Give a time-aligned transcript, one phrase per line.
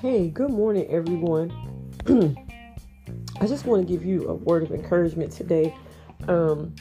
[0.00, 1.50] Hey, good morning, everyone.
[3.38, 5.74] I just want to give you a word of encouragement today.
[6.26, 6.74] Um,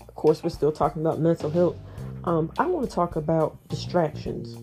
[0.00, 1.76] of course, we're still talking about mental health.
[2.24, 4.56] Um, I want to talk about distractions,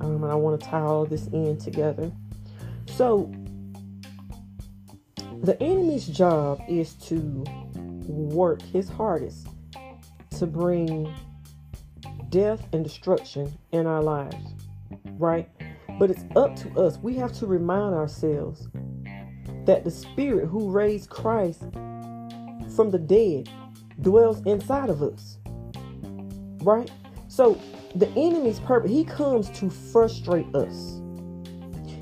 [0.00, 2.12] um, and I want to tie all this in together.
[2.86, 3.34] So,
[5.42, 7.44] the enemy's job is to
[8.06, 9.48] work his hardest
[10.38, 11.12] to bring
[12.28, 14.36] death and destruction in our lives,
[15.18, 15.48] right?
[16.02, 16.98] But it's up to us.
[16.98, 18.66] We have to remind ourselves
[19.66, 21.62] that the Spirit who raised Christ
[22.74, 23.48] from the dead
[24.00, 25.38] dwells inside of us,
[26.64, 26.90] right?
[27.28, 27.56] So
[27.94, 31.00] the enemy's purpose, he comes to frustrate us.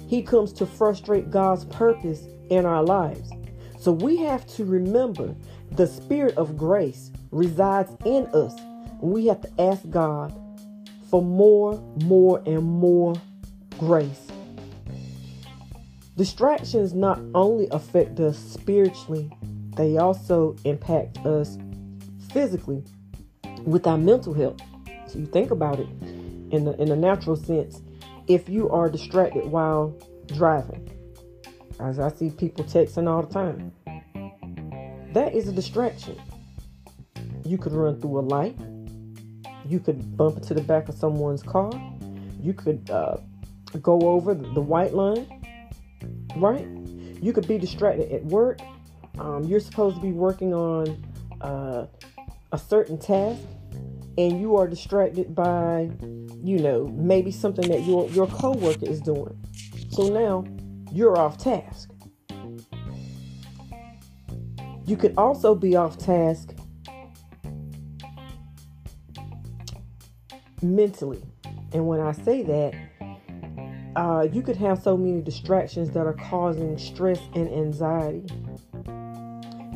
[0.09, 3.31] He comes to frustrate God's purpose in our lives.
[3.79, 5.37] So we have to remember
[5.73, 8.59] the spirit of grace resides in us.
[9.03, 10.33] We have to ask God
[11.11, 13.15] for more, more, and more
[13.81, 14.27] grace.
[16.19, 19.33] Distractions not only affect us spiritually,
[19.75, 21.57] they also impact us
[22.31, 22.85] physically
[23.65, 24.61] with our mental health.
[25.07, 25.89] So you think about it
[26.51, 27.81] in the in a natural sense.
[28.29, 30.91] If you are distracted while driving,
[31.81, 33.73] as I see people texting all the time,
[35.15, 36.21] that is a distraction.
[37.47, 38.59] You could run through a light.
[39.67, 41.73] You could bump into the back of someone's car.
[42.43, 43.17] You could uh,
[43.79, 45.27] go over the white line,
[46.37, 46.67] right?
[47.23, 48.61] You could be distracted at work.
[49.19, 51.05] Um, you're supposed to be working on
[51.41, 51.87] uh,
[52.53, 53.41] a certain task,
[54.17, 55.91] and you are distracted by,
[56.43, 59.39] you know, maybe something that your your coworker is doing.
[59.91, 60.45] So now
[60.93, 61.91] you're off task.
[64.87, 66.55] You could also be off task
[70.63, 71.23] mentally.
[71.73, 72.75] And when I say that,
[74.01, 78.27] uh, you could have so many distractions that are causing stress and anxiety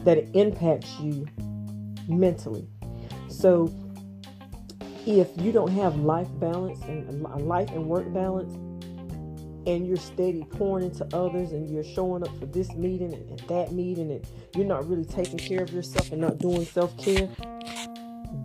[0.02, 1.26] that it impacts you
[2.08, 2.66] mentally.
[3.28, 3.70] So,
[5.06, 8.54] if you don't have life balance and life and work balance,
[9.66, 13.72] and you're steady pouring into others and you're showing up for this meeting and, that
[13.72, 17.28] meeting and you're not really taking care of yourself and not doing self care,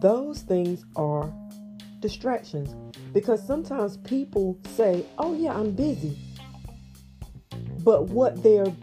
[0.02, 1.34] those things are
[2.00, 2.76] distractions.
[3.14, 6.18] Because sometimes people say, Oh, yeah, I'm busy.
[7.84, 8.74] But what they're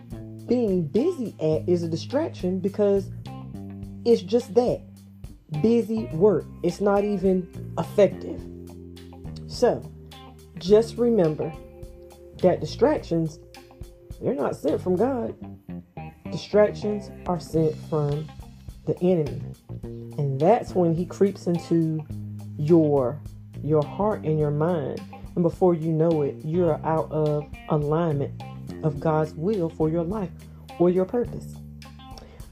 [0.46, 3.10] being busy at is a distraction because
[4.04, 4.80] it's just that
[5.62, 6.44] busy work.
[6.62, 8.40] It's not even effective.
[9.48, 9.82] So
[10.58, 11.52] just remember
[12.42, 13.38] that distractions,
[14.20, 15.34] they're not sent from God.
[16.30, 18.28] Distractions are sent from
[18.86, 19.42] the enemy.
[19.82, 22.04] And that's when he creeps into
[22.58, 23.20] your
[23.62, 25.00] your heart and your mind.
[25.34, 28.42] And before you know it, you're out of alignment
[28.82, 30.30] of God's will for your life
[30.78, 31.56] or your purpose.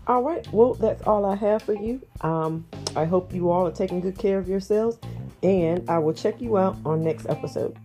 [0.07, 2.03] All right, well, that's all I have for you.
[2.21, 4.99] Um, I hope you all are taking good care of yourselves,
[5.43, 7.77] and I will check you out on next episode.